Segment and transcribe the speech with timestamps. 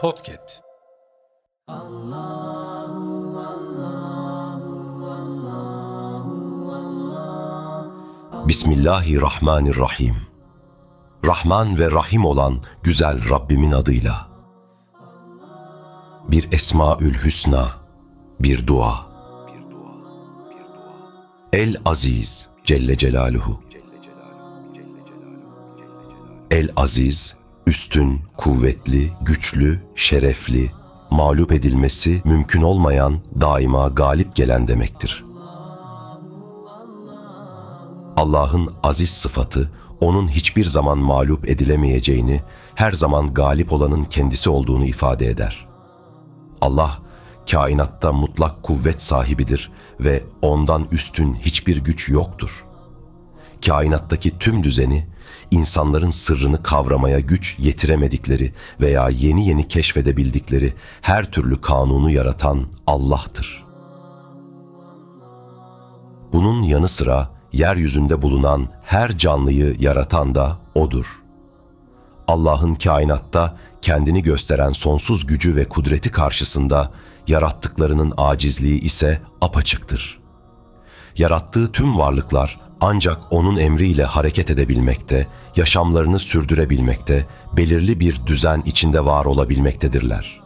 [0.00, 0.62] Podcast.
[8.48, 10.16] Bismillahirrahmanirrahim.
[11.26, 14.28] Rahman ve Rahim olan güzel Rabbimin adıyla.
[16.28, 17.68] Bir Esmaül Hüsna,
[18.40, 19.06] bir dua.
[21.52, 23.60] El Aziz Celle Celaluhu.
[26.50, 30.72] El Aziz, üstün, kuvvetli, güçlü, şerefli,
[31.10, 35.24] mağlup edilmesi mümkün olmayan, daima galip gelen demektir.
[38.16, 39.70] Allah'ın aziz sıfatı,
[40.00, 42.42] onun hiçbir zaman mağlup edilemeyeceğini,
[42.74, 45.68] her zaman galip olanın kendisi olduğunu ifade eder.
[46.60, 46.98] Allah,
[47.50, 52.64] kainatta mutlak kuvvet sahibidir ve ondan üstün hiçbir güç yoktur.
[53.66, 55.06] Kainattaki tüm düzeni,
[55.50, 63.64] insanların sırrını kavramaya güç yetiremedikleri veya yeni yeni keşfedebildikleri her türlü kanunu yaratan Allah'tır.
[66.32, 71.20] Bunun yanı sıra yeryüzünde bulunan her canlıyı yaratan da O'dur.
[72.28, 76.92] Allah'ın kainatta kendini gösteren sonsuz gücü ve kudreti karşısında
[77.26, 80.20] yarattıklarının acizliği ise apaçıktır.
[81.16, 89.24] Yarattığı tüm varlıklar ancak O'nun emriyle hareket edebilmekte, yaşamlarını sürdürebilmekte, belirli bir düzen içinde var
[89.24, 90.40] olabilmektedirler.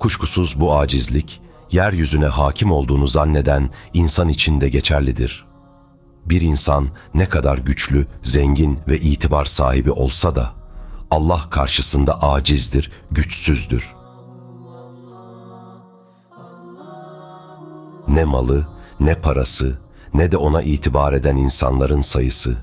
[0.00, 1.40] Kuşkusuz bu acizlik,
[1.72, 5.48] yeryüzüne hakim olduğunu zanneden insan için de geçerlidir.''
[6.28, 10.52] bir insan ne kadar güçlü, zengin ve itibar sahibi olsa da
[11.10, 13.94] Allah karşısında acizdir, güçsüzdür.
[18.08, 18.66] Ne malı,
[19.00, 19.78] ne parası,
[20.14, 22.56] ne de ona itibar eden insanların sayısı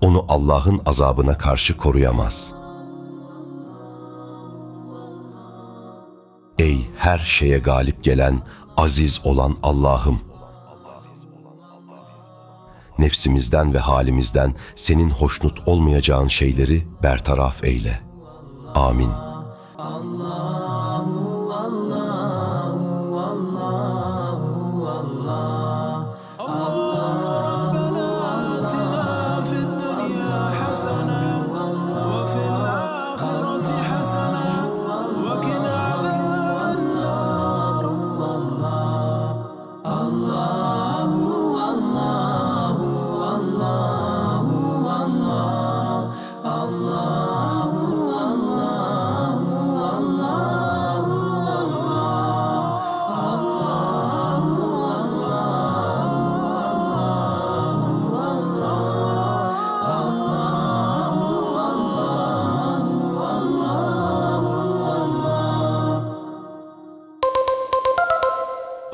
[0.00, 2.52] onu Allah'ın azabına karşı koruyamaz.
[6.58, 8.42] Ey her şeye galip gelen,
[8.76, 10.34] aziz olan Allah'ım!
[12.98, 18.00] nefsimizden ve halimizden senin hoşnut olmayacağın şeyleri bertaraf eyle.
[18.74, 19.10] Amin.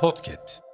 [0.01, 0.70] Podcast.